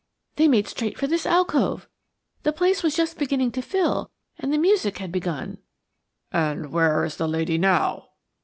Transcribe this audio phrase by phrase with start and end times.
[0.35, 1.87] They made straight for this alcove.
[2.41, 5.59] The place was just beginning to fill, and the music had begun."
[6.31, 8.07] "And where is the lady now?"